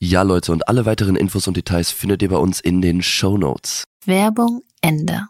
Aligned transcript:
Ja, 0.00 0.22
Leute, 0.22 0.52
und 0.52 0.68
alle 0.68 0.86
weiteren 0.86 1.16
Infos 1.16 1.48
und 1.48 1.56
Details 1.56 1.90
findet 1.90 2.22
ihr 2.22 2.28
bei 2.28 2.36
uns 2.36 2.60
in 2.60 2.80
den 2.80 3.02
Show 3.02 3.36
Notes. 3.36 3.82
Werbung 4.06 4.62
Ende. 4.80 5.26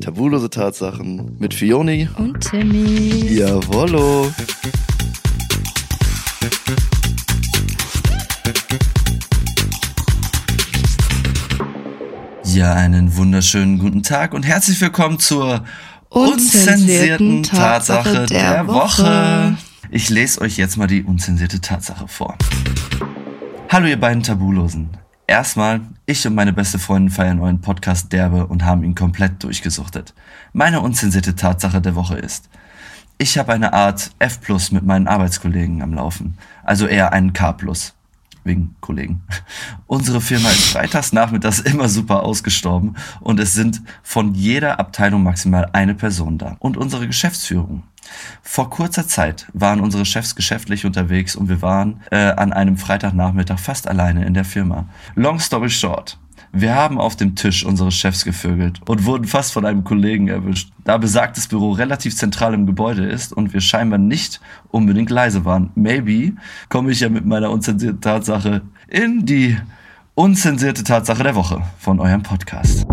Tabulose 0.00 0.48
Tatsachen 0.48 1.36
mit 1.38 1.52
Fioni. 1.52 2.08
Und 2.16 2.40
Timmy. 2.40 3.34
Jawollo. 3.34 4.32
Ja, 12.44 12.72
einen 12.72 13.14
wunderschönen 13.14 13.78
guten 13.78 14.02
Tag 14.02 14.32
und 14.32 14.44
herzlich 14.44 14.80
willkommen 14.80 15.18
zur 15.18 15.62
Unzensierten 16.08 17.42
Tatsache 17.42 18.24
der 18.24 18.66
Woche. 18.66 19.58
Ich 19.90 20.10
lese 20.10 20.40
euch 20.42 20.56
jetzt 20.58 20.76
mal 20.76 20.86
die 20.86 21.02
unzensierte 21.02 21.60
Tatsache 21.60 22.08
vor. 22.08 22.36
Hallo 23.70 23.86
ihr 23.86 24.00
beiden 24.00 24.22
Tabulosen. 24.22 24.88
Erstmal, 25.26 25.82
ich 26.06 26.26
und 26.26 26.34
meine 26.34 26.54
beste 26.54 26.78
Freundin 26.78 27.10
feiern 27.10 27.38
euren 27.38 27.60
Podcast 27.60 28.10
derbe 28.14 28.46
und 28.46 28.64
haben 28.64 28.82
ihn 28.82 28.94
komplett 28.94 29.42
durchgesuchtet. 29.44 30.14
Meine 30.54 30.80
unzensierte 30.80 31.36
Tatsache 31.36 31.82
der 31.82 31.94
Woche 31.94 32.16
ist, 32.16 32.48
ich 33.18 33.36
habe 33.36 33.52
eine 33.52 33.74
Art 33.74 34.10
F 34.20 34.40
Plus 34.40 34.72
mit 34.72 34.84
meinen 34.84 35.06
Arbeitskollegen 35.06 35.82
am 35.82 35.92
Laufen. 35.92 36.38
Also 36.64 36.86
eher 36.86 37.12
einen 37.12 37.34
K 37.34 37.52
Plus. 37.52 37.92
Wegen 38.48 38.74
Kollegen. 38.80 39.20
Unsere 39.86 40.22
Firma 40.22 40.48
ist 40.48 40.70
freitags 40.70 41.12
nachmittags 41.12 41.60
immer 41.60 41.88
super 41.90 42.22
ausgestorben 42.22 42.96
und 43.20 43.38
es 43.38 43.52
sind 43.52 43.82
von 44.02 44.34
jeder 44.34 44.80
Abteilung 44.80 45.22
maximal 45.22 45.68
eine 45.74 45.94
Person 45.94 46.38
da. 46.38 46.56
Und 46.58 46.78
unsere 46.78 47.06
Geschäftsführung. 47.06 47.82
Vor 48.42 48.70
kurzer 48.70 49.06
Zeit 49.06 49.46
waren 49.52 49.80
unsere 49.80 50.06
Chefs 50.06 50.34
geschäftlich 50.34 50.86
unterwegs 50.86 51.36
und 51.36 51.50
wir 51.50 51.60
waren 51.60 52.00
äh, 52.10 52.16
an 52.16 52.54
einem 52.54 52.78
Freitagnachmittag 52.78 53.58
fast 53.58 53.86
alleine 53.86 54.24
in 54.24 54.32
der 54.32 54.46
Firma. 54.46 54.86
Long 55.14 55.38
story 55.38 55.68
short. 55.68 56.18
Wir 56.52 56.74
haben 56.74 56.98
auf 56.98 57.14
dem 57.14 57.34
Tisch 57.34 57.64
unsere 57.64 57.92
Chefs 57.92 58.24
gevögelt 58.24 58.80
und 58.86 59.04
wurden 59.04 59.26
fast 59.26 59.52
von 59.52 59.66
einem 59.66 59.84
Kollegen 59.84 60.28
erwischt. 60.28 60.70
Da 60.84 60.96
besagtes 60.96 61.46
Büro 61.46 61.72
relativ 61.72 62.16
zentral 62.16 62.54
im 62.54 62.66
Gebäude 62.66 63.04
ist 63.04 63.32
und 63.32 63.52
wir 63.52 63.60
scheinbar 63.60 63.98
nicht 63.98 64.40
unbedingt 64.70 65.10
leise 65.10 65.44
waren. 65.44 65.70
Maybe 65.74 66.32
komme 66.68 66.90
ich 66.90 67.00
ja 67.00 67.10
mit 67.10 67.26
meiner 67.26 67.50
unzensierten 67.50 68.00
Tatsache 68.00 68.62
in 68.88 69.26
die 69.26 69.58
unzensierte 70.14 70.84
Tatsache 70.84 71.22
der 71.22 71.34
Woche 71.34 71.62
von 71.78 72.00
eurem 72.00 72.22
Podcast. 72.22 72.86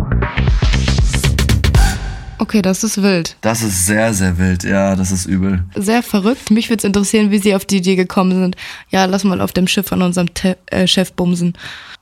Okay, 2.38 2.62
das 2.62 2.84
ist 2.84 3.02
wild. 3.02 3.38
Das 3.40 3.62
ist 3.62 3.86
sehr, 3.86 4.14
sehr 4.14 4.38
wild. 4.38 4.66
Ja, 4.66 4.98
das 4.98 5.12
ist 5.12 5.26
übel. 5.26 5.64
Sehr 5.76 6.04
verrückt. 6.04 6.52
Mich 6.52 6.70
würde 6.70 6.80
es 6.80 6.84
interessieren, 6.84 7.32
wie 7.32 7.40
sie 7.40 7.56
auf 7.56 7.64
die 7.64 7.78
Idee 7.78 7.96
gekommen 7.96 8.38
sind. 8.38 8.58
Ja, 8.90 9.06
lass 9.06 9.24
mal 9.24 9.40
auf 9.40 9.54
dem 9.54 9.68
Schiff 9.68 9.94
an 9.94 10.02
unserem 10.02 10.34
Te 10.34 10.58
äh, 10.68 10.86
Chef 10.86 11.14
bumsen. 11.14 11.54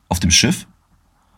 Auf 0.10 0.20
dem 0.20 0.32
Schiff? 0.32 0.66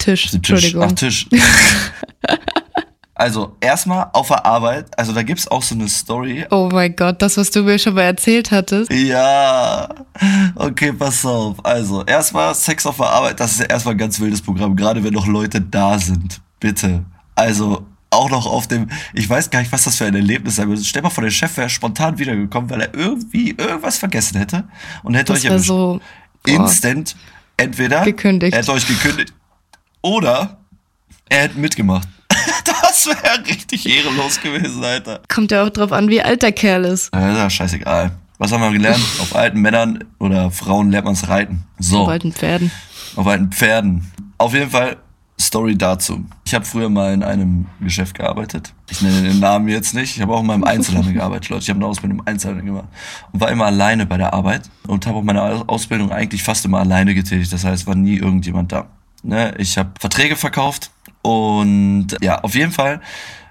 Tisch. 0.05 0.23
Tisch. 0.25 0.33
Entschuldigung. 0.35 0.83
Ach, 0.83 0.91
Tisch. 0.91 1.27
also, 3.15 3.55
erstmal 3.59 4.09
auf 4.13 4.27
der 4.27 4.45
Arbeit. 4.45 4.97
Also, 4.99 5.13
da 5.13 5.23
gibt's 5.23 5.47
auch 5.47 5.63
so 5.63 5.73
eine 5.73 5.87
Story. 5.89 6.45
Oh 6.51 6.69
mein 6.71 6.95
Gott, 6.95 7.21
das, 7.21 7.37
was 7.37 7.49
du 7.49 7.63
mir 7.63 7.79
schon 7.79 7.95
mal 7.95 8.03
erzählt 8.03 8.51
hattest. 8.51 8.91
Ja, 8.93 9.89
okay, 10.55 10.93
pass 10.93 11.25
auf. 11.25 11.63
Also, 11.65 12.03
erstmal 12.05 12.53
Sex 12.53 12.85
auf 12.85 12.97
der 12.97 13.07
Arbeit, 13.09 13.39
das 13.39 13.53
ist 13.53 13.59
ja 13.61 13.65
erstmal 13.65 13.95
ein 13.95 13.97
ganz 13.97 14.19
wildes 14.19 14.41
Programm, 14.41 14.75
gerade 14.75 15.03
wenn 15.03 15.13
noch 15.13 15.27
Leute 15.27 15.59
da 15.61 15.97
sind. 15.97 16.39
Bitte. 16.59 17.03
Also, 17.33 17.85
auch 18.11 18.29
noch 18.29 18.45
auf 18.45 18.67
dem, 18.67 18.89
ich 19.13 19.29
weiß 19.29 19.49
gar 19.49 19.59
nicht, 19.59 19.71
was 19.71 19.85
das 19.85 19.95
für 19.97 20.05
ein 20.05 20.15
Erlebnis 20.15 20.57
sein 20.57 20.67
würde. 20.69 20.83
Stell 20.83 21.01
mal 21.01 21.09
vor, 21.09 21.23
der 21.23 21.31
Chef 21.31 21.57
wäre 21.57 21.69
spontan 21.69 22.17
wiedergekommen, 22.19 22.69
weil 22.69 22.81
er 22.81 22.93
irgendwie 22.93 23.49
irgendwas 23.57 23.97
vergessen 23.97 24.37
hätte 24.37 24.63
und 25.03 25.15
hätte 25.15 25.33
Das 25.33 25.41
euch 25.43 25.49
erwischt. 25.49 25.67
so 25.67 25.99
instant 26.45 27.15
entweder 27.57 28.03
Gekündigt. 28.03 28.53
er 28.53 28.59
hätte 28.61 28.71
euch 28.71 28.87
gekündigt 28.87 29.33
oder 30.05 30.57
er 31.29 31.39
hätte 31.43 31.57
mitgemacht. 31.59 32.07
Das 32.63 33.07
wäre 33.07 33.45
richtig 33.45 33.87
ehrenlos 33.87 34.39
gewesen, 34.41 34.83
Alter. 34.83 35.21
kommt 35.27 35.51
ja 35.51 35.63
auch 35.65 35.69
drauf 35.69 35.91
an, 35.91 36.09
wie 36.09 36.21
alt 36.21 36.41
der 36.43 36.51
Kerl 36.53 36.85
ist. 36.85 37.13
Ja, 37.13 37.31
ist 37.31 37.37
ja 37.37 37.49
scheißegal. 37.49 38.11
Was 38.37 38.51
haben 38.51 38.61
wir 38.61 38.71
gelernt? 38.71 39.03
Auf 39.21 39.35
alten 39.35 39.59
Männern 39.61 40.03
oder 40.19 40.49
Frauen 40.51 40.89
lernt 40.91 41.05
man's 41.05 41.27
reiten. 41.27 41.63
So, 41.79 41.99
Auf 42.03 42.09
alten 42.09 42.31
Pferden. 42.31 42.71
auf 43.15 43.27
alten 43.27 43.51
Pferden. 43.51 44.11
Auf 44.37 44.53
jeden 44.53 44.69
Fall 44.69 44.97
Story 45.39 45.77
dazu. 45.77 46.23
Ich 46.45 46.53
habe 46.55 46.63
früher 46.65 46.89
mal 46.89 47.13
in 47.13 47.21
einem 47.23 47.65
Geschäft 47.81 48.15
gearbeitet. 48.15 48.73
Ich 48.89 49.01
nenne 49.01 49.21
den 49.23 49.39
Namen 49.39 49.67
jetzt 49.67 49.93
nicht. 49.93 50.15
Ich 50.15 50.21
habe 50.21 50.33
auch 50.33 50.41
mal 50.43 50.55
im 50.55 50.63
Einzelhandel 50.63 51.13
gearbeitet, 51.19 51.49
Leute. 51.49 51.63
Ich 51.63 51.69
habe 51.69 51.77
eine 51.79 51.87
Ausbildung 51.87 52.19
im 52.19 52.27
Einzelhandel 52.27 52.65
gemacht 52.65 52.87
und 53.33 53.41
war 53.41 53.51
immer 53.51 53.65
alleine 53.65 54.05
bei 54.05 54.17
der 54.17 54.33
Arbeit 54.33 54.69
und 54.87 55.05
habe 55.05 55.17
auch 55.17 55.23
meine 55.23 55.41
Ausbildung 55.67 56.11
eigentlich 56.11 56.41
fast 56.43 56.63
immer 56.65 56.79
alleine 56.79 57.13
getätigt. 57.13 57.51
Das 57.51 57.63
heißt, 57.65 57.85
war 57.87 57.95
nie 57.95 58.15
irgendjemand 58.17 58.71
da. 58.71 58.87
Ne? 59.25 59.53
Ich 59.57 59.77
habe 59.77 59.91
Verträge 59.99 60.35
verkauft 60.35 60.91
und 61.21 62.07
ja, 62.21 62.39
auf 62.41 62.55
jeden 62.55 62.71
Fall 62.71 63.01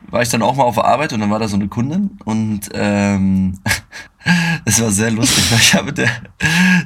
war 0.07 0.23
ich 0.23 0.29
dann 0.29 0.43
auch 0.43 0.55
mal 0.55 0.65
auf 0.65 0.75
der 0.77 0.85
Arbeit 0.85 1.13
und 1.13 1.21
dann 1.21 1.31
war 1.31 1.39
da 1.39 1.49
so 1.49 1.57
eine 1.57 1.69
Kundin 1.69 2.19
und 2.25 2.69
ähm, 2.75 3.59
es 4.65 4.81
war 4.81 4.91
sehr 4.91 5.11
lustig, 5.11 5.51
weil 5.51 5.59
ich 5.59 5.75
habe 5.75 5.87
mit 5.87 5.99
der, 5.99 6.11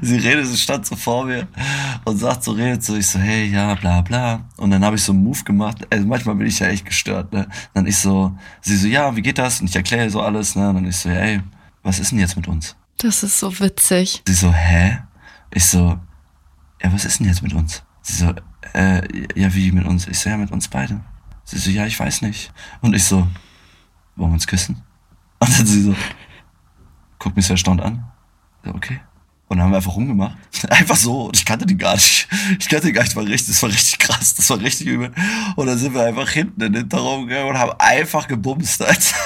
sie 0.00 0.16
redet, 0.16 0.46
sie 0.46 0.56
stand 0.56 0.86
so 0.86 0.96
vor 0.96 1.24
mir 1.24 1.46
und 2.04 2.16
sagt 2.16 2.44
so, 2.44 2.52
redet 2.52 2.82
so, 2.82 2.96
ich 2.96 3.06
so, 3.06 3.18
hey, 3.18 3.46
ja, 3.46 3.74
bla, 3.74 4.00
bla. 4.00 4.44
Und 4.56 4.70
dann 4.70 4.84
habe 4.84 4.96
ich 4.96 5.02
so 5.02 5.12
einen 5.12 5.24
Move 5.24 5.42
gemacht, 5.44 5.86
also 5.90 6.06
manchmal 6.06 6.36
bin 6.36 6.46
ich 6.46 6.58
ja 6.58 6.68
echt 6.68 6.84
gestört, 6.84 7.32
ne. 7.32 7.46
Dann 7.74 7.86
ich 7.86 7.96
so, 7.96 8.36
sie 8.60 8.76
so, 8.76 8.86
ja, 8.86 9.14
wie 9.14 9.22
geht 9.22 9.38
das? 9.38 9.60
Und 9.60 9.68
ich 9.68 9.76
erkläre 9.76 10.08
so 10.10 10.20
alles, 10.20 10.56
ne. 10.56 10.68
Und 10.68 10.76
dann 10.76 10.86
ich 10.86 10.96
so, 10.96 11.08
ja, 11.08 11.16
ey, 11.16 11.42
was 11.82 11.98
ist 11.98 12.12
denn 12.12 12.18
jetzt 12.18 12.36
mit 12.36 12.48
uns? 12.48 12.76
Das 12.98 13.22
ist 13.22 13.38
so 13.38 13.60
witzig. 13.60 14.22
Sie 14.26 14.34
so, 14.34 14.52
hä? 14.52 14.98
Ich 15.52 15.66
so, 15.66 15.98
ja, 16.82 16.92
was 16.92 17.04
ist 17.04 17.20
denn 17.20 17.26
jetzt 17.26 17.42
mit 17.42 17.52
uns? 17.52 17.82
Sie 18.02 18.14
so, 18.14 18.32
äh, 18.74 19.02
ja, 19.34 19.54
wie 19.54 19.72
mit 19.72 19.86
uns? 19.86 20.06
Ich 20.06 20.18
so, 20.18 20.30
ja, 20.30 20.36
mit 20.36 20.50
uns 20.50 20.68
beide. 20.68 21.00
Sie 21.44 21.58
so, 21.58 21.70
ja, 21.70 21.86
ich 21.86 21.98
weiß 21.98 22.22
nicht. 22.22 22.52
Und 22.80 22.94
ich 22.94 23.04
so, 23.04 23.26
wollen 24.16 24.30
wir 24.30 24.34
uns 24.34 24.46
küssen? 24.46 24.82
Und 25.38 25.58
dann 25.58 25.66
sie 25.66 25.82
so, 25.82 25.94
guckt 27.18 27.36
mich 27.36 27.46
sehr 27.46 27.54
erstaunt 27.54 27.80
an. 27.80 28.04
So, 28.64 28.74
okay. 28.74 29.00
Und 29.48 29.56
dann 29.56 29.64
haben 29.64 29.72
wir 29.72 29.76
einfach 29.76 29.96
rumgemacht. 29.96 30.36
Einfach 30.68 30.96
so. 30.96 31.22
Und 31.26 31.36
ich 31.36 31.44
kannte 31.44 31.64
die 31.64 31.76
gar 31.76 31.94
nicht. 31.94 32.28
Ich 32.58 32.68
kannte 32.68 32.88
die 32.88 32.92
gar 32.92 33.02
nicht. 33.02 33.12
Das 33.12 33.16
war 33.16 33.24
richtig, 33.24 33.48
das 33.48 33.62
war 33.62 33.70
richtig 33.70 33.98
krass. 33.98 34.34
Das 34.34 34.50
war 34.50 34.60
richtig 34.60 34.86
übel. 34.86 35.10
Und 35.56 35.66
dann 35.66 35.78
sind 35.78 35.94
wir 35.94 36.04
einfach 36.04 36.28
hinten 36.28 36.60
in 36.60 36.72
den 36.74 36.82
Hinterraum 36.82 37.26
gegangen 37.26 37.48
und 37.48 37.58
haben 37.58 37.72
einfach 37.78 38.28
gebumst. 38.28 38.82
Alter. 38.82 39.16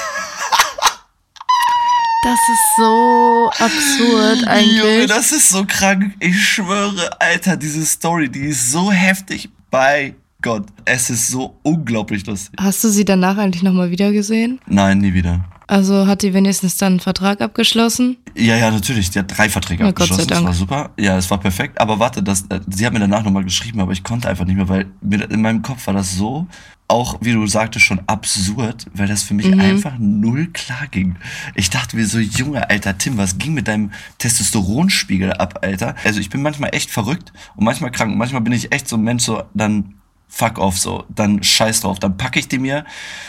Das 2.23 2.39
ist 2.39 2.75
so 2.77 3.49
absurd 3.59 4.37
Junge, 4.37 4.47
eigentlich. 4.47 5.07
das 5.07 5.33
ist 5.33 5.49
so 5.49 5.65
krank. 5.65 6.13
Ich 6.21 6.41
schwöre, 6.41 7.19
Alter, 7.19 7.57
diese 7.57 7.85
Story, 7.85 8.29
die 8.29 8.47
ist 8.47 8.71
so 8.71 8.93
heftig. 8.93 9.49
Bei 9.69 10.15
Gott. 10.43 10.67
Es 10.85 11.09
ist 11.09 11.29
so 11.29 11.57
unglaublich 11.63 12.25
lustig. 12.27 12.53
Hast 12.59 12.83
du 12.83 12.89
sie 12.89 13.05
danach 13.05 13.37
eigentlich 13.37 13.63
nochmal 13.63 13.89
wieder 13.89 14.11
gesehen? 14.11 14.59
Nein, 14.67 14.99
nie 14.99 15.13
wieder. 15.15 15.45
Also 15.65 16.05
hat 16.05 16.21
die 16.21 16.33
wenigstens 16.33 16.75
dann 16.77 16.93
einen 16.93 16.99
Vertrag 16.99 17.41
abgeschlossen? 17.41 18.17
Ja, 18.35 18.57
ja, 18.57 18.69
natürlich. 18.69 19.09
Die 19.11 19.19
hat 19.19 19.35
drei 19.35 19.49
Verträge 19.49 19.83
Ja, 19.85 19.91
Gott 19.91 20.09
sei 20.09 20.13
abgeschlossen. 20.15 20.27
Das 20.29 20.37
Dank. 20.37 20.47
war 20.47 20.53
super. 20.53 20.89
Ja, 20.99 21.17
es 21.17 21.31
war 21.31 21.39
perfekt. 21.39 21.79
Aber 21.81 21.97
warte, 21.99 22.21
das, 22.21 22.41
äh, 22.49 22.59
sie 22.69 22.85
hat 22.85 22.93
mir 22.93 22.99
danach 22.99 23.23
nochmal 23.23 23.43
geschrieben, 23.45 23.79
aber 23.79 23.93
ich 23.93 24.03
konnte 24.03 24.27
einfach 24.29 24.45
nicht 24.45 24.57
mehr, 24.57 24.67
weil 24.69 24.91
in 25.01 25.41
meinem 25.41 25.61
Kopf 25.61 25.87
war 25.87 25.93
das 25.93 26.13
so, 26.15 26.45
auch 26.89 27.17
wie 27.21 27.31
du 27.31 27.47
sagtest, 27.47 27.85
schon 27.85 28.01
absurd, 28.07 28.85
weil 28.93 29.07
das 29.07 29.23
für 29.23 29.33
mich 29.33 29.47
Mhm. 29.49 29.59
einfach 29.61 29.93
null 29.97 30.47
klar 30.51 30.85
ging. 30.91 31.15
Ich 31.55 31.69
dachte 31.69 31.95
mir 31.95 32.05
so, 32.05 32.19
Junge, 32.19 32.69
Alter, 32.69 32.97
Tim, 32.97 33.17
was 33.17 33.37
ging 33.37 33.53
mit 33.53 33.67
deinem 33.69 33.91
Testosteronspiegel 34.17 35.31
ab, 35.33 35.59
Alter? 35.63 35.95
Also 36.03 36.19
ich 36.19 36.29
bin 36.29 36.41
manchmal 36.41 36.75
echt 36.75 36.91
verrückt 36.91 37.31
und 37.55 37.63
manchmal 37.63 37.91
krank. 37.91 38.11
Und 38.11 38.17
manchmal 38.17 38.41
bin 38.41 38.53
ich 38.53 38.73
echt 38.73 38.87
so 38.89 38.97
ein 38.97 39.01
Mensch, 39.03 39.23
so, 39.23 39.43
dann 39.53 39.95
fuck 40.33 40.57
off, 40.57 40.79
so, 40.79 41.05
dann 41.09 41.43
scheiß 41.43 41.81
drauf. 41.81 41.99
Dann 41.99 42.17
packe 42.17 42.39
ich 42.39 42.47
die 42.47 42.57
mir 42.57 42.85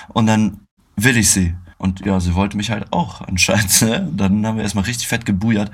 und 0.08 0.26
dann 0.26 0.60
will 0.96 1.16
ich 1.16 1.30
sie. 1.30 1.54
Und 1.76 2.00
ja, 2.06 2.18
sie 2.18 2.34
wollte 2.34 2.56
mich 2.56 2.70
halt 2.70 2.92
auch 2.92 3.20
anscheinend. 3.20 3.82
Ne? 3.82 4.08
Dann 4.12 4.46
haben 4.46 4.56
wir 4.56 4.62
erstmal 4.62 4.84
richtig 4.84 5.08
fett 5.08 5.26
gebujert. 5.26 5.70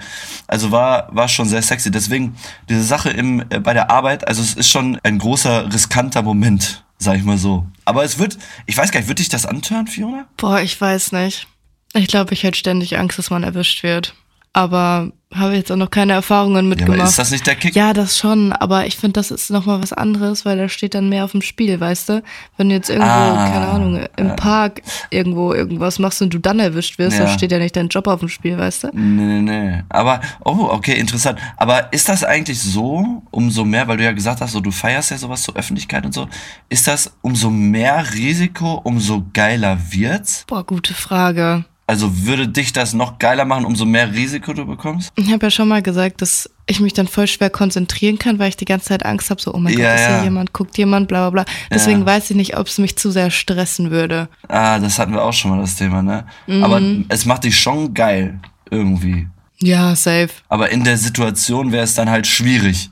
Also 0.48 0.72
war, 0.72 1.14
war 1.14 1.28
schon 1.28 1.46
sehr 1.46 1.62
sexy. 1.62 1.90
Deswegen, 1.90 2.34
diese 2.68 2.82
Sache 2.82 3.10
im, 3.10 3.44
äh, 3.50 3.60
bei 3.60 3.74
der 3.74 3.90
Arbeit, 3.90 4.26
also 4.26 4.42
es 4.42 4.54
ist 4.54 4.70
schon 4.70 4.98
ein 5.04 5.18
großer, 5.18 5.72
riskanter 5.72 6.22
Moment, 6.22 6.84
sag 6.98 7.16
ich 7.16 7.22
mal 7.22 7.38
so. 7.38 7.66
Aber 7.84 8.02
es 8.02 8.18
wird, 8.18 8.38
ich 8.66 8.76
weiß 8.76 8.90
gar 8.90 8.98
nicht, 8.98 9.08
wird 9.08 9.20
dich 9.20 9.28
das 9.28 9.46
antören, 9.46 9.86
Fiona? 9.86 10.26
Boah, 10.36 10.60
ich 10.60 10.80
weiß 10.80 11.12
nicht. 11.12 11.46
Ich 11.94 12.08
glaube, 12.08 12.34
ich 12.34 12.42
hätte 12.42 12.58
ständig 12.58 12.98
Angst, 12.98 13.18
dass 13.18 13.30
man 13.30 13.44
erwischt 13.44 13.84
wird. 13.84 14.14
Aber 14.52 15.12
habe 15.32 15.54
jetzt 15.54 15.70
auch 15.70 15.76
noch 15.76 15.90
keine 15.90 16.14
Erfahrungen 16.14 16.54
Ja, 16.54 16.58
aber 16.60 16.68
mitgemacht. 16.88 17.08
ist 17.08 17.18
das 17.18 17.30
nicht 17.30 17.46
der 17.46 17.54
Kick? 17.54 17.76
Ja, 17.76 17.92
das 17.92 18.18
schon, 18.18 18.52
aber 18.52 18.86
ich 18.86 18.96
finde, 18.96 19.12
das 19.12 19.30
ist 19.30 19.48
nochmal 19.50 19.80
was 19.80 19.92
anderes, 19.92 20.44
weil 20.44 20.56
da 20.58 20.68
steht 20.68 20.94
dann 20.94 21.08
mehr 21.08 21.24
auf 21.24 21.30
dem 21.30 21.40
Spiel, 21.42 21.78
weißt 21.78 22.08
du? 22.08 22.22
Wenn 22.56 22.68
du 22.68 22.74
jetzt 22.74 22.90
irgendwo, 22.90 23.08
Ah, 23.08 23.48
keine 23.48 23.66
Ahnung, 23.68 24.06
im 24.16 24.26
ja. 24.28 24.34
Park 24.34 24.82
irgendwo 25.10 25.52
irgendwas 25.54 25.98
machst 26.00 26.20
und 26.20 26.34
du 26.34 26.38
dann 26.40 26.58
erwischt 26.58 26.98
wirst, 26.98 27.16
Ja. 27.18 27.26
dann 27.26 27.32
steht 27.34 27.52
ja 27.52 27.58
nicht 27.58 27.76
dein 27.76 27.86
Job 27.88 28.08
auf 28.08 28.18
dem 28.20 28.28
Spiel, 28.28 28.58
weißt 28.58 28.84
du? 28.84 28.88
Nee, 28.92 29.40
nee, 29.40 29.40
nee. 29.42 29.82
Aber, 29.88 30.20
oh, 30.44 30.68
okay, 30.70 30.94
interessant. 30.98 31.38
Aber 31.56 31.92
ist 31.92 32.08
das 32.08 32.24
eigentlich 32.24 32.60
so, 32.60 33.22
umso 33.30 33.64
mehr, 33.64 33.86
weil 33.86 33.98
du 33.98 34.04
ja 34.04 34.12
gesagt 34.12 34.40
hast, 34.40 34.50
so, 34.52 34.60
du 34.60 34.72
feierst 34.72 35.12
ja 35.12 35.18
sowas 35.18 35.42
zur 35.42 35.54
Öffentlichkeit 35.54 36.04
und 36.04 36.12
so, 36.12 36.26
ist 36.68 36.88
das 36.88 37.12
umso 37.22 37.50
mehr 37.50 38.04
Risiko, 38.14 38.80
umso 38.82 39.24
geiler 39.32 39.78
wird's? 39.90 40.44
Boah, 40.48 40.64
gute 40.66 40.92
Frage. 40.94 41.64
Also 41.90 42.24
würde 42.24 42.46
dich 42.46 42.72
das 42.72 42.94
noch 42.94 43.18
geiler 43.18 43.44
machen, 43.44 43.64
umso 43.64 43.84
mehr 43.84 44.12
Risiko 44.12 44.52
du 44.52 44.64
bekommst? 44.64 45.12
Ich 45.16 45.32
habe 45.32 45.46
ja 45.46 45.50
schon 45.50 45.66
mal 45.66 45.82
gesagt, 45.82 46.22
dass 46.22 46.48
ich 46.68 46.78
mich 46.78 46.92
dann 46.92 47.08
voll 47.08 47.26
schwer 47.26 47.50
konzentrieren 47.50 48.16
kann, 48.16 48.38
weil 48.38 48.48
ich 48.50 48.56
die 48.56 48.64
ganze 48.64 48.86
Zeit 48.90 49.04
Angst 49.04 49.28
habe, 49.28 49.42
so, 49.42 49.52
oh 49.52 49.58
mein 49.58 49.76
Ja, 49.76 49.90
Gott, 49.90 49.94
ist 49.96 50.06
ja. 50.06 50.14
hier 50.14 50.22
jemand, 50.22 50.52
guckt 50.52 50.78
jemand, 50.78 51.08
bla 51.08 51.28
bla 51.30 51.42
bla. 51.42 51.52
Deswegen 51.68 52.06
weiß 52.06 52.30
ich 52.30 52.36
nicht, 52.36 52.56
ob 52.56 52.68
es 52.68 52.78
mich 52.78 52.96
zu 52.96 53.10
sehr 53.10 53.32
stressen 53.32 53.90
würde. 53.90 54.28
Ah, 54.46 54.78
das 54.78 55.00
hatten 55.00 55.14
wir 55.14 55.24
auch 55.24 55.32
schon 55.32 55.50
mal 55.50 55.60
das 55.60 55.74
Thema, 55.74 56.00
ne? 56.00 56.26
Aber 56.62 56.80
es 57.08 57.26
macht 57.26 57.42
dich 57.42 57.58
schon 57.58 57.92
geil, 57.92 58.38
irgendwie. 58.70 59.26
Ja, 59.58 59.96
safe. 59.96 60.30
Aber 60.48 60.70
in 60.70 60.84
der 60.84 60.96
Situation 60.96 61.72
wäre 61.72 61.82
es 61.82 61.96
dann 61.96 62.08
halt 62.08 62.28
schwierig. 62.28 62.90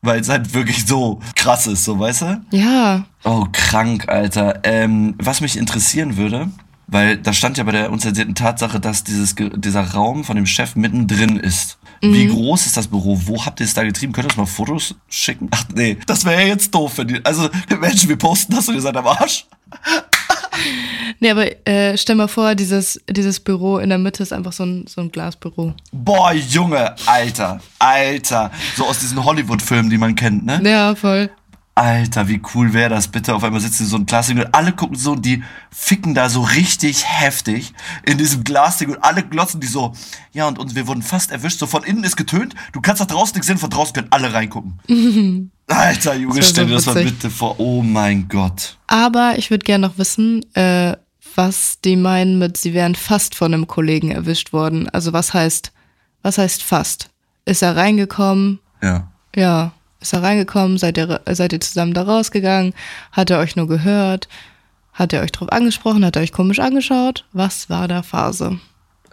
Weil 0.00 0.20
es 0.20 0.30
halt 0.30 0.54
wirklich 0.54 0.86
so 0.86 1.20
krass 1.36 1.66
ist, 1.66 1.84
so, 1.84 1.98
weißt 1.98 2.22
du? 2.22 2.40
Ja. 2.52 3.04
Oh, 3.24 3.44
krank, 3.52 4.08
Alter. 4.08 4.60
Ähm, 4.62 5.16
was 5.18 5.42
mich 5.42 5.58
interessieren 5.58 6.16
würde, 6.16 6.48
weil 6.88 7.18
da 7.18 7.32
stand 7.32 7.58
ja 7.58 7.64
bei 7.64 7.72
der 7.72 7.92
unzensierten 7.92 8.34
Tatsache, 8.34 8.80
dass 8.80 9.04
dieses, 9.04 9.34
dieser 9.36 9.82
Raum 9.92 10.24
von 10.24 10.36
dem 10.36 10.46
Chef 10.46 10.74
mittendrin 10.74 11.36
ist. 11.36 11.78
Wie 12.00 12.26
groß 12.26 12.66
ist 12.66 12.76
das 12.76 12.88
Büro? 12.88 13.20
Wo 13.24 13.44
habt 13.44 13.60
ihr 13.60 13.66
es 13.66 13.74
da 13.74 13.82
getrieben? 13.82 14.12
Könnt 14.12 14.26
ihr 14.26 14.30
uns 14.30 14.36
mal 14.36 14.46
Fotos 14.46 14.94
schicken? 15.08 15.48
Ach 15.50 15.64
nee, 15.74 15.98
das 16.06 16.24
wäre 16.24 16.40
ja 16.42 16.46
jetzt 16.48 16.72
doof, 16.74 16.98
wenn 16.98 17.08
die. 17.08 17.24
Also, 17.24 17.48
Menschen, 17.80 18.08
wir 18.08 18.16
posten 18.16 18.54
das 18.54 18.68
und 18.68 18.74
ihr 18.74 18.80
seid 18.80 18.96
am 18.96 19.06
Arsch. 19.06 19.46
Nee, 21.20 21.30
aber 21.30 21.46
äh, 21.66 21.96
stell 21.96 22.16
mal 22.16 22.28
vor, 22.28 22.54
dieses, 22.54 23.00
dieses 23.08 23.40
Büro 23.40 23.78
in 23.78 23.88
der 23.88 23.98
Mitte 23.98 24.22
ist 24.22 24.32
einfach 24.32 24.52
so 24.52 24.64
ein, 24.64 24.86
so 24.86 25.00
ein 25.00 25.10
Glasbüro. 25.10 25.74
Boah, 25.92 26.32
Junge, 26.32 26.94
Alter, 27.06 27.60
Alter. 27.78 28.50
So 28.76 28.86
aus 28.86 29.00
diesen 29.00 29.24
Hollywood-Filmen, 29.24 29.90
die 29.90 29.98
man 29.98 30.14
kennt, 30.14 30.44
ne? 30.44 30.60
Ja, 30.64 30.94
voll. 30.94 31.30
Alter, 31.78 32.26
wie 32.26 32.42
cool 32.54 32.72
wäre 32.72 32.90
das 32.90 33.06
bitte? 33.06 33.32
Auf 33.36 33.44
einmal 33.44 33.60
sitzen 33.60 33.86
so 33.86 33.96
ein 33.96 34.04
Glasding 34.04 34.40
und 34.40 34.52
alle 34.52 34.72
gucken 34.72 34.96
so 34.96 35.12
und 35.12 35.24
die 35.24 35.44
ficken 35.70 36.12
da 36.12 36.28
so 36.28 36.42
richtig 36.42 37.04
heftig 37.06 37.72
in 38.04 38.18
diesem 38.18 38.42
Glasding 38.42 38.90
und 38.90 39.04
alle 39.04 39.22
glotzen 39.22 39.60
die 39.60 39.68
so. 39.68 39.92
Ja, 40.32 40.48
und 40.48 40.58
uns, 40.58 40.74
wir 40.74 40.88
wurden 40.88 41.02
fast 41.02 41.30
erwischt. 41.30 41.60
So 41.60 41.68
von 41.68 41.84
innen 41.84 42.02
ist 42.02 42.16
getönt. 42.16 42.56
Du 42.72 42.80
kannst 42.80 42.98
nach 42.98 43.06
draußen 43.06 43.34
nichts 43.34 43.46
sehen, 43.46 43.58
von 43.58 43.70
draußen 43.70 43.94
können 43.94 44.08
alle 44.10 44.34
reingucken. 44.34 44.80
Alter, 45.68 46.16
Junge, 46.16 46.42
stell 46.42 46.66
dir 46.66 46.74
das 46.74 46.86
mal 46.86 47.04
bitte 47.04 47.30
vor. 47.30 47.60
Oh 47.60 47.80
mein 47.82 48.26
Gott. 48.26 48.76
Aber 48.88 49.34
ich 49.38 49.50
würde 49.50 49.64
gerne 49.64 49.86
noch 49.86 49.98
wissen, 49.98 50.44
äh, 50.56 50.96
was 51.36 51.80
die 51.84 51.94
meinen 51.94 52.40
mit, 52.40 52.56
sie 52.56 52.74
wären 52.74 52.96
fast 52.96 53.36
von 53.36 53.54
einem 53.54 53.68
Kollegen 53.68 54.10
erwischt 54.10 54.52
worden. 54.52 54.88
Also 54.88 55.12
was 55.12 55.32
heißt, 55.32 55.70
was 56.22 56.38
heißt 56.38 56.64
fast? 56.64 57.10
Ist 57.44 57.62
er 57.62 57.76
reingekommen? 57.76 58.58
Ja. 58.82 59.12
Ja. 59.36 59.70
Ist 60.00 60.12
er 60.12 60.22
reingekommen? 60.22 60.78
Seid 60.78 60.96
ihr, 60.98 61.20
seid 61.30 61.52
ihr 61.52 61.60
zusammen 61.60 61.92
da 61.94 62.02
rausgegangen? 62.02 62.72
Hat 63.12 63.30
er 63.30 63.38
euch 63.38 63.56
nur 63.56 63.66
gehört? 63.66 64.28
Hat 64.92 65.12
er 65.12 65.22
euch 65.22 65.32
drauf 65.32 65.50
angesprochen? 65.52 66.04
Hat 66.04 66.16
er 66.16 66.22
euch 66.22 66.32
komisch 66.32 66.60
angeschaut? 66.60 67.24
Was 67.32 67.68
war 67.70 67.88
da 67.88 68.02
Phase? 68.02 68.58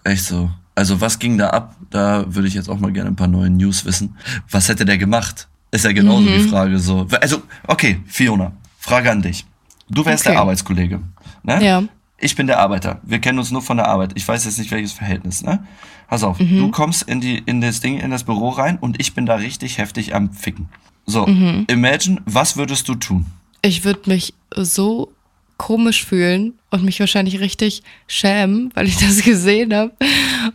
Echt 0.03 0.23
so. 0.25 0.49
Also 0.75 0.99
was 1.01 1.19
ging 1.19 1.37
da 1.37 1.49
ab? 1.51 1.75
Da 1.89 2.25
würde 2.27 2.47
ich 2.47 2.53
jetzt 2.53 2.69
auch 2.69 2.79
mal 2.79 2.91
gerne 2.91 3.09
ein 3.09 3.15
paar 3.15 3.27
neue 3.27 3.49
News 3.49 3.85
wissen. 3.85 4.17
Was 4.51 4.67
hätte 4.69 4.85
der 4.85 4.97
gemacht? 4.97 5.47
Ist 5.71 5.85
ja 5.85 5.91
genauso 5.91 6.21
Mhm. 6.29 6.33
die 6.43 6.47
Frage 6.49 6.79
so. 6.79 7.07
Also, 7.21 7.41
okay, 7.67 8.01
Fiona, 8.05 8.51
Frage 8.77 9.09
an 9.11 9.21
dich. 9.21 9.45
Du 9.89 10.05
wärst 10.05 10.25
Okay. 10.25 10.33
der 10.33 10.41
Arbeitskollege. 10.41 10.99
Ne? 11.43 11.63
Ja. 11.65 11.83
Ich 12.17 12.35
bin 12.35 12.47
der 12.47 12.59
Arbeiter. 12.59 12.99
Wir 13.03 13.19
kennen 13.19 13.39
uns 13.39 13.51
nur 13.51 13.61
von 13.61 13.77
der 13.77 13.87
Arbeit. 13.87 14.11
Ich 14.15 14.27
weiß 14.27 14.45
jetzt 14.45 14.57
nicht, 14.57 14.71
welches 14.71 14.93
Verhältnis, 14.93 15.43
ne? 15.43 15.65
Pass 16.07 16.23
auf, 16.23 16.39
Mhm. 16.39 16.57
du 16.57 16.71
kommst 16.71 17.03
in, 17.03 17.19
die, 17.19 17.39
in 17.45 17.61
das 17.61 17.81
Ding, 17.81 17.99
in 17.99 18.11
das 18.11 18.23
Büro 18.23 18.49
rein 18.49 18.77
und 18.79 18.99
ich 19.01 19.13
bin 19.13 19.25
da 19.25 19.35
richtig 19.35 19.77
heftig 19.79 20.15
am 20.15 20.31
Ficken. 20.31 20.69
So, 21.05 21.25
Mhm. 21.27 21.65
imagine, 21.67 22.21
was 22.25 22.55
würdest 22.57 22.87
du 22.87 22.95
tun? 22.95 23.25
Ich 23.61 23.83
würde 23.83 24.09
mich 24.09 24.33
so 24.55 25.11
komisch 25.57 26.05
fühlen 26.05 26.53
und 26.69 26.83
mich 26.83 26.99
wahrscheinlich 26.99 27.39
richtig 27.39 27.81
schämen, 28.07 28.71
weil 28.75 28.87
ich 28.87 28.97
das 28.97 29.23
gesehen 29.23 29.73
habe 29.73 29.91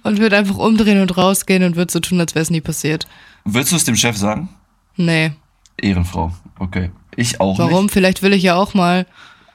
und 0.03 0.19
würde 0.19 0.37
einfach 0.39 0.57
umdrehen 0.59 1.01
und 1.03 1.17
rausgehen 1.17 1.63
und 1.65 1.77
würde 1.77 1.93
so 1.93 2.01
tun, 2.01 2.21
als 2.21 2.35
wäre 2.35 2.43
es 2.43 2.51
nie 2.51 2.61
passiert. 2.61 3.07
Willst 3.45 3.73
du 3.73 3.77
es 3.77 3.85
dem 3.85 3.97
Chef 3.97 4.17
sagen? 4.17 4.49
Nee. 4.97 5.33
Ehrenfrau. 5.81 6.33
Okay. 6.59 6.91
Ich 7.17 7.41
auch 7.41 7.59
Warum? 7.59 7.85
nicht. 7.85 7.93
Vielleicht 7.93 8.23
will 8.23 8.33
ich 8.35 8.43
ja 8.43 8.55
auch 8.55 8.75
mal. 8.75 9.07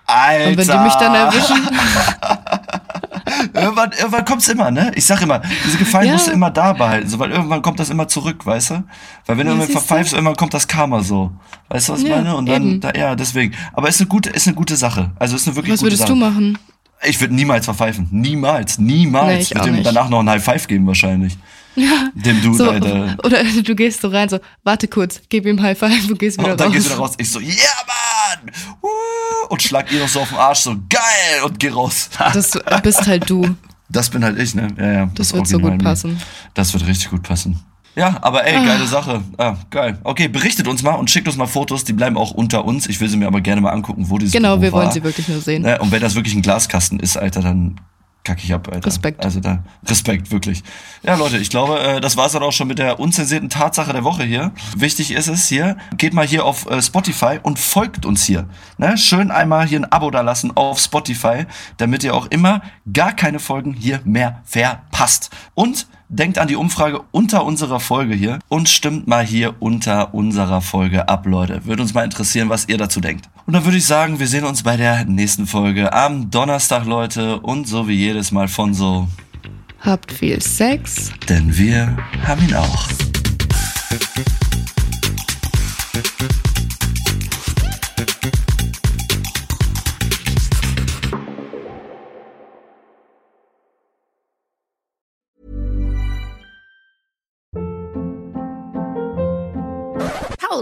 Alter. 0.08 0.50
Und 0.50 0.58
wenn 0.58 0.68
die 0.68 0.78
mich 0.84 0.94
dann 0.96 1.16
erwischen, 1.16 1.70
Irgendwann, 3.54 3.92
irgendwann 3.92 4.26
kommt's 4.26 4.48
immer, 4.48 4.70
ne? 4.72 4.92
Ich 4.96 5.06
sag 5.06 5.22
immer, 5.22 5.42
diese 5.66 5.78
Gefallen 5.78 6.08
Ja. 6.08 6.14
musst 6.14 6.28
du 6.28 6.32
immer 6.32 6.52
da 6.52 6.74
behalten, 6.74 7.08
so, 7.10 7.18
weil 7.20 7.32
irgendwann 7.32 7.62
kommt 7.62 7.80
das 7.80 7.90
immer 7.90 8.08
zurück, 8.08 8.46
weißt 8.46 8.70
du? 8.72 8.84
Weil 9.26 9.38
wenn 9.38 9.48
du 9.48 9.54
irgendwie 9.54 9.68
siehst 9.68 9.76
du? 9.78 9.80
verpfeifst, 9.82 10.14
irgendwann 10.14 10.36
kommt 10.36 10.54
das 10.54 10.68
Karma 10.68 11.02
so. 11.02 11.32
Weißt 11.70 11.90
du, 11.90 11.94
was 11.94 12.02
ich 12.02 12.08
Ja, 12.08 12.18
meine? 12.18 12.36
Und 12.36 12.46
dann, 12.48 12.80
da, 12.82 12.92
ja, 12.94 13.16
deswegen. 13.16 13.54
Aber 13.74 13.90
ist 13.90 14.00
eine 14.00 14.08
gute, 14.08 14.30
ist 14.30 14.48
eine 14.48 14.56
gute 14.56 14.76
Sache. 14.76 15.12
Also 15.18 15.36
ist 15.36 15.48
eine 15.48 15.56
wirklich 15.56 15.74
was 15.74 15.80
gute 15.80 15.88
würdest 15.92 16.02
Sache. 16.04 16.14
du 16.14 16.18
machen? 16.18 16.58
Ich 17.04 17.20
würde 17.20 17.34
niemals 17.34 17.66
verpfeifen. 17.66 18.08
Niemals. 18.12 18.78
Niemals. 18.78 19.50
Nee, 19.50 19.56
würde 19.56 19.70
dem 19.70 19.76
nicht. 19.76 19.86
danach 19.88 20.10
noch 20.10 20.20
ein 20.20 20.30
High 20.30 20.44
Five 20.44 20.68
geben, 20.68 20.86
wahrscheinlich. 20.88 21.36
Ja. 21.76 22.10
Dem 22.14 22.42
Dude, 22.42 22.58
So, 22.58 22.70
Alter. 22.70 23.18
oder 23.24 23.44
du 23.64 23.76
gehst 23.76 24.02
so 24.02 24.08
rein, 24.08 24.30
so, 24.30 24.40
warte 24.64 24.88
kurz, 24.88 25.22
gib 25.30 25.46
ihm 25.46 25.62
High 25.62 25.78
Five 25.78 26.10
und 26.10 26.18
gehst 26.20 26.40
wieder 26.40 26.52
Und 26.52 26.60
dann 26.60 26.68
raus. 26.68 26.76
gehst 26.76 26.86
du 26.88 26.92
da 26.92 26.98
raus. 26.98 27.12
Ich 27.18 27.30
so, 27.30 27.40
yeah, 27.40 27.54
Mann! 28.44 28.51
Und 29.50 29.62
schlag 29.62 29.92
ihr 29.92 30.00
noch 30.00 30.08
so 30.08 30.22
auf 30.22 30.30
den 30.30 30.38
Arsch, 30.38 30.60
so 30.60 30.75
geil! 30.89 31.44
Und 31.46 31.60
geh 31.60 31.70
raus. 31.70 32.10
Das 32.34 32.60
bist 32.84 33.08
halt 33.08 33.30
du. 33.30 33.56
Das 33.89 34.10
bin 34.10 34.24
halt 34.24 34.39
ich, 34.39 34.56
ne? 34.56 34.68
Ja, 34.77 34.92
ja. 34.92 35.10
Das 35.15 35.34
wird 35.34 35.48
so 35.48 35.60
gut 35.60 35.82
passen. 35.84 36.20
Das 36.54 36.74
wird 36.74 36.86
richtig 36.88 37.12
gut 37.12 37.24
passen. 37.24 37.60
Ja, 37.96 38.18
aber 38.22 38.44
ey, 38.46 38.65
geile 38.65 38.86
Sache. 38.88 39.22
Ah, 39.38 39.56
geil. 39.70 39.98
Okay, 40.04 40.27
berichtet 40.27 40.68
uns 40.68 40.84
mal 40.84 40.96
und 40.96 41.10
schickt 41.10 41.27
uns 41.27 41.38
mal 41.38 41.48
Fotos. 41.48 41.86
Die 41.86 41.94
bleiben 41.94 42.18
auch 42.18 42.32
unter 42.32 42.65
uns. 42.65 42.88
Ich 42.88 43.00
will 43.00 43.08
sie 43.08 43.15
mir 43.15 43.27
aber 43.27 43.39
gerne 43.39 43.62
mal 43.62 43.72
angucken, 43.72 44.10
wo 44.10 44.18
dieses 44.18 44.34
Genau, 44.34 44.58
Büro 44.58 44.62
wir 44.63 44.72
wollen 44.74 44.86
war. 44.88 44.92
sie 44.92 45.04
wirklich 45.04 45.30
nur 45.30 45.39
sehen. 45.39 45.63
Und 45.80 45.92
wenn 45.92 46.01
das 46.01 46.15
wirklich 46.15 46.36
ein 46.36 46.42
Glaskasten 46.42 47.00
ist, 47.00 47.15
Alter, 47.15 47.42
dann 47.42 47.80
kacke 48.25 48.41
ich 48.44 48.53
ab, 48.53 48.67
Alter. 48.67 48.86
Respekt. 48.86 49.24
Also 49.24 49.39
da, 49.39 49.63
Respekt, 49.88 50.32
wirklich. 50.32 50.63
Ja, 51.03 51.15
Leute, 51.15 51.38
ich 51.38 51.50
glaube, 51.50 51.79
äh, 51.79 52.01
das 52.01 52.17
war's 52.17 52.34
dann 52.34 52.44
auch 52.44 52.51
schon 52.51 52.67
mit 52.67 52.79
der 52.79 53.00
unzensierten 53.00 53.50
Tatsache 53.50 53.94
der 53.94 54.03
Woche 54.03 54.24
hier. 54.24 54.51
Wichtig 54.75 55.12
ist 55.12 55.27
es 55.27 55.48
hier, 55.48 55.77
geht 55.96 56.13
mal 56.13 56.27
hier 56.27 56.44
auf 56.44 56.70
äh, 56.70 56.82
Spotify 56.82 57.39
und 57.41 57.60
folgt 57.60 58.05
uns 58.05 58.25
hier. 58.25 58.50
Ne? 58.77 58.98
Schön 58.98 59.32
einmal 59.32 59.67
hier 59.67 59.79
ein 59.79 59.91
Abo 59.91 60.12
da 60.12 60.22
lassen 60.22 60.51
auf 60.58 60.79
Spotify, 60.79 61.46
damit 61.77 62.03
ihr 62.03 62.13
auch 62.13 62.25
immer 62.25 62.62
gar 62.91 63.13
keine 63.13 63.39
Folgen 63.39 63.74
hier 63.74 64.01
mehr 64.03 64.41
verpasst. 64.44 65.29
Und 65.53 65.88
denkt 66.10 66.38
an 66.38 66.48
die 66.48 66.56
Umfrage 66.56 67.02
unter 67.12 67.46
unserer 67.46 67.80
Folge 67.80 68.14
hier 68.16 68.40
und 68.48 68.70
stimmt 68.70 69.08
mal 69.08 69.26
hier 69.26 69.56
unter 69.60 70.14
unserer 70.14 70.62
Folge 70.62 71.10
ab, 71.10 71.26
Leute. 71.26 71.66
Würde 71.66 71.82
uns 71.82 71.94
mal 71.94 72.04
interessieren, 72.04 72.50
was 72.50 72.68
ihr 72.68 72.78
dazu 72.78 73.02
denkt. 73.02 73.30
Und 73.46 73.54
dann 73.54 73.66
würde 73.66 73.78
ich 73.78 73.86
sagen, 73.86 74.20
wir 74.20 74.28
sehen 74.28 74.44
uns 74.46 74.64
bei 74.64 74.78
der 74.78 75.06
nächsten 75.06 75.48
Folge 75.48 75.92
am 75.94 76.30
Donnerstag, 76.32 76.86
Leute. 76.86 77.40
Und 77.40 77.68
so 77.68 77.88
wie 77.88 77.96
jedes 77.96 78.32
Mal 78.32 78.48
von 78.48 78.74
so, 78.74 79.08
Habt 79.82 80.12
viel 80.12 80.42
Sex. 80.42 81.12
denn 81.30 81.56
wir 81.58 81.96
haben 82.26 82.42
ihn 82.48 82.56
auch. 82.56 82.88